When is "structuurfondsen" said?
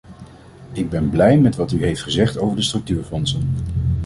2.61-3.47